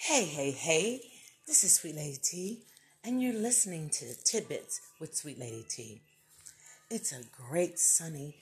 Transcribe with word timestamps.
Hey, 0.00 0.26
hey, 0.26 0.52
hey, 0.52 1.00
this 1.48 1.64
is 1.64 1.74
Sweet 1.74 1.96
Lady 1.96 2.18
T, 2.22 2.60
and 3.02 3.20
you're 3.20 3.34
listening 3.34 3.90
to 3.90 4.14
Tidbits 4.22 4.80
with 5.00 5.16
Sweet 5.16 5.40
Lady 5.40 5.66
T. 5.68 6.00
It's 6.88 7.12
a 7.12 7.24
great 7.50 7.80
sunny 7.80 8.36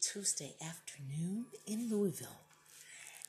Tuesday 0.00 0.56
afternoon 0.60 1.46
in 1.68 1.88
Louisville. 1.88 2.40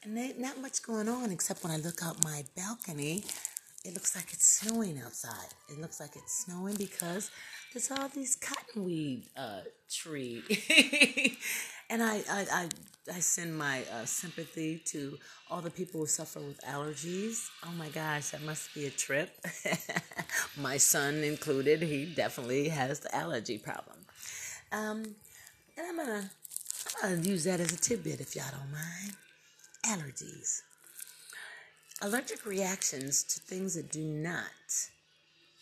And 0.04 0.18
there 0.18 0.34
not 0.40 0.60
much 0.60 0.82
going 0.82 1.08
on 1.08 1.32
except 1.32 1.64
when 1.64 1.72
I 1.72 1.78
look 1.78 2.04
out 2.04 2.24
my 2.24 2.44
balcony, 2.58 3.24
it 3.86 3.94
looks 3.94 4.16
like 4.16 4.34
it's 4.34 4.60
snowing 4.60 5.00
outside. 5.00 5.54
It 5.70 5.80
looks 5.80 6.00
like 6.00 6.16
it's 6.16 6.46
snowing 6.46 6.76
because 6.76 7.30
there's 7.72 7.92
all 7.92 8.10
these 8.10 8.36
cottonwood 8.36 9.22
uh, 9.38 9.62
tree. 9.90 10.42
and 11.90 12.02
I, 12.02 12.24
I, 12.30 12.46
I, 12.52 12.70
I 13.10 13.20
send 13.20 13.58
my 13.58 13.84
uh, 13.92 14.06
sympathy 14.06 14.80
to 14.86 15.18
all 15.50 15.62
the 15.62 15.72
people 15.72 16.02
who 16.02 16.06
suffer 16.06 16.40
with 16.40 16.62
allergies. 16.62 17.50
Oh 17.66 17.72
my 17.72 17.90
gosh, 17.90 18.30
that 18.30 18.44
must 18.44 18.74
be 18.76 18.86
a 18.86 18.92
trip. 18.92 19.30
my 20.58 20.78
son 20.78 21.24
included, 21.24 21.82
he 21.82 22.06
definitely 22.06 22.70
has 22.70 23.00
the 23.00 23.14
allergy 23.16 23.58
problem. 23.58 23.98
Um, 24.72 25.16
and 25.78 25.88
I'm 25.88 25.98
gonna, 25.98 26.30
I'm 27.04 27.16
gonna 27.16 27.28
use 27.28 27.44
that 27.46 27.60
as 27.60 27.74
a 27.74 27.78
tidbit 27.78 28.22
if 28.22 28.36
y'all 28.36 28.46
don't 28.52 28.72
mind 28.72 29.16
allergies. 29.86 30.62
Allergic 32.04 32.46
reactions 32.46 33.24
to 33.24 33.40
things 33.40 33.76
that 33.76 33.92
do 33.92 34.04
not 34.04 34.46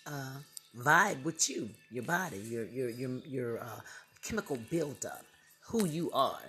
uh, 0.05 0.37
vibe 0.77 1.23
with 1.23 1.49
you, 1.49 1.69
your 1.89 2.03
body, 2.03 2.37
your 2.37 2.65
your 2.65 2.89
your 2.89 3.11
your 3.25 3.59
uh, 3.59 3.79
chemical 4.23 4.57
buildup, 4.69 5.23
who 5.61 5.85
you 5.85 6.11
are. 6.11 6.41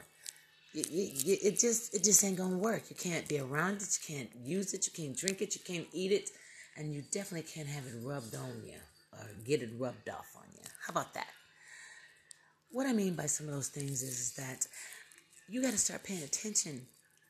It, 0.73 1.59
just 1.59 1.95
it 1.95 2.05
just 2.05 2.23
ain't 2.25 2.37
gonna 2.37 2.57
work. 2.57 2.85
You 2.91 2.97
can't 2.97 3.27
be 3.29 3.41
around 3.41 3.83
it. 3.83 3.99
You 4.01 4.17
can't 4.17 4.31
use 4.45 4.73
it. 4.73 4.87
You 4.87 4.93
can't 4.93 5.17
drink 5.17 5.43
it. 5.43 5.55
You 5.55 5.61
can't 5.65 5.87
eat 5.93 6.13
it, 6.13 6.31
and 6.77 6.95
you 6.95 7.03
definitely 7.11 7.49
can't 7.51 7.69
have 7.69 7.87
it 7.87 7.95
rubbed 8.03 8.37
on 8.37 8.63
you 8.65 8.79
or 9.13 9.27
get 9.45 9.63
it 9.63 9.71
rubbed 9.79 10.09
off 10.09 10.29
on 10.37 10.45
you. 10.55 10.63
How 10.87 10.93
about 10.93 11.15
that? 11.15 11.27
What 12.71 12.87
I 12.87 12.93
mean 12.93 13.15
by 13.15 13.27
some 13.27 13.49
of 13.49 13.55
those 13.55 13.69
things 13.69 14.03
is, 14.03 14.21
is 14.21 14.33
that 14.35 14.67
you 15.49 15.61
got 15.61 15.73
to 15.73 15.79
start 15.79 16.05
paying 16.05 16.23
attention 16.23 16.87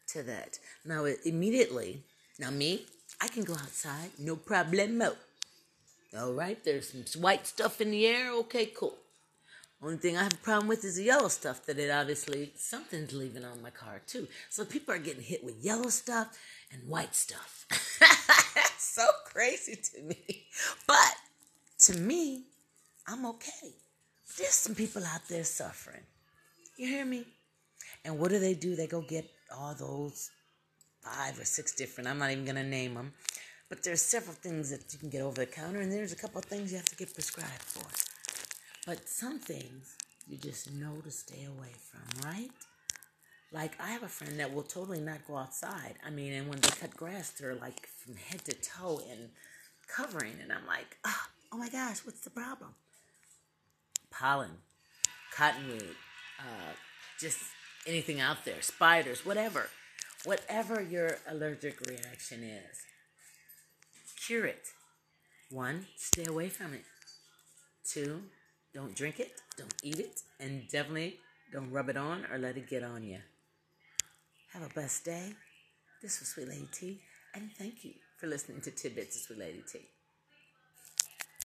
to 0.09 0.23
that. 0.25 0.59
Now, 0.85 1.07
immediately, 1.25 2.03
now 2.39 2.51
me, 2.51 2.85
I 3.21 3.29
can 3.29 3.45
go 3.45 3.55
outside, 3.55 4.11
no 4.19 4.37
problemo. 4.37 5.17
All 6.19 6.35
right, 6.35 6.63
there's 6.63 6.91
some 6.91 7.23
white 7.23 7.47
stuff 7.47 7.81
in 7.81 7.91
the 7.91 8.07
air. 8.07 8.33
Okay, 8.33 8.67
cool. 8.67 8.99
Only 9.83 9.97
thing 9.97 10.17
I 10.17 10.25
have 10.25 10.35
a 10.35 10.39
problem 10.39 10.69
with 10.69 10.85
is 10.85 10.97
the 10.97 11.05
yellow 11.05 11.29
stuff 11.29 11.65
that 11.65 11.79
it 11.79 11.91
obviously 11.91 12.53
something's 12.55 13.15
leaving 13.15 13.45
on 13.45 13.63
my 13.63 13.71
car 13.71 14.03
too. 14.07 14.29
So 14.51 14.65
people 14.65 14.95
are 14.95 14.99
getting 14.99 15.23
hit 15.23 15.43
with 15.43 15.65
yellow 15.65 15.89
stuff 15.89 16.39
and 16.71 16.87
white 16.87 17.15
stuff. 17.15 17.67
That's 18.55 18.85
so 18.95 19.07
crazy 19.25 19.77
to 19.77 20.03
me. 20.03 20.45
But 20.87 21.15
to 21.87 21.99
me, 21.99 22.45
I'm 23.07 23.25
okay. 23.27 23.73
There's 24.37 24.51
some 24.51 24.75
people 24.75 25.03
out 25.05 25.27
there 25.29 25.45
suffering. 25.45 26.03
You 26.77 26.87
hear 26.87 27.07
me? 27.07 27.25
And 28.05 28.19
what 28.19 28.31
do 28.31 28.39
they 28.39 28.55
do? 28.55 28.77
They 28.77 28.87
go 28.87 29.01
get 29.01 29.27
all 29.55 29.75
those 29.75 30.31
five 31.03 31.39
or 31.39 31.45
six 31.45 31.75
different, 31.75 32.09
I'm 32.09 32.19
not 32.19 32.31
even 32.31 32.45
going 32.45 32.57
to 32.57 32.65
name 32.65 32.95
them, 32.95 33.13
but 33.69 33.83
there's 33.83 34.03
several 34.03 34.35
things 34.35 34.71
that 34.71 34.93
you 34.93 34.99
can 34.99 35.09
get 35.09 35.23
over 35.23 35.37
the 35.37 35.47
counter, 35.47 35.81
and 35.81 35.91
there's 35.91 36.13
a 36.13 36.17
couple 36.17 36.39
of 36.39 36.45
things 36.45 36.71
you 36.71 36.77
have 36.77 36.87
to 36.87 36.97
get 36.97 37.13
prescribed 37.15 37.63
for. 37.63 38.10
But 38.91 39.09
some 39.09 39.39
things 39.39 39.95
you 40.27 40.37
just 40.37 40.73
know 40.73 40.97
to 41.05 41.13
stay 41.13 41.45
away 41.45 41.69
from, 41.79 42.29
right? 42.29 42.51
Like 43.53 43.81
I 43.81 43.93
have 43.93 44.03
a 44.03 44.09
friend 44.09 44.41
that 44.41 44.53
will 44.53 44.65
totally 44.65 44.99
not 44.99 45.25
go 45.29 45.37
outside. 45.37 45.95
I 46.05 46.11
mean, 46.11 46.33
and 46.33 46.49
when 46.49 46.59
they 46.59 46.71
cut 46.71 46.97
grass, 46.97 47.31
they're 47.31 47.55
like 47.55 47.87
from 47.87 48.17
head 48.17 48.45
to 48.47 48.53
toe 48.55 49.01
and 49.09 49.29
covering, 49.87 50.33
and 50.43 50.53
I'm 50.53 50.67
like, 50.67 50.97
oh, 51.05 51.27
oh 51.53 51.57
my 51.57 51.69
gosh, 51.69 51.99
what's 51.99 52.23
the 52.23 52.31
problem? 52.31 52.71
Pollen, 54.11 54.51
cottonwood, 55.37 55.95
uh, 56.41 56.73
just 57.21 57.39
anything 57.87 58.19
out 58.21 58.45
there, 58.45 58.61
spiders, 58.61 59.25
whatever. 59.25 59.69
Whatever 60.25 60.83
your 60.83 61.19
allergic 61.29 61.81
reaction 61.83 62.43
is, 62.43 62.77
cure 64.27 64.47
it. 64.47 64.65
One, 65.49 65.87
stay 65.95 66.25
away 66.25 66.49
from 66.49 66.75
it. 66.75 66.83
Two, 67.85 68.23
don't 68.75 68.95
drink 68.95 69.21
it, 69.21 69.33
don't 69.57 69.75
eat 69.83 69.99
it, 69.99 70.21
and 70.39 70.69
definitely 70.71 71.19
don't 71.53 71.71
rub 71.71 71.89
it 71.89 71.97
on 71.97 72.25
or 72.33 72.39
let 72.39 72.57
it 72.57 72.69
get 72.69 72.83
on 72.83 73.03
you. 73.03 73.19
Have 74.53 74.63
a 74.63 74.73
blessed 74.73 75.05
day. 75.05 75.33
This 76.03 76.21
was 76.21 76.29
Sweet 76.29 76.49
Lady 76.49 76.69
T, 76.73 77.01
and 77.35 77.51
thank 77.59 77.85
you 77.85 77.93
for 78.19 78.27
listening 78.27 78.61
to 78.63 78.71
Tidbits 78.71 79.17
of 79.17 79.23
Sweet 79.23 79.39
Lady 79.39 79.63
T. 79.71 79.81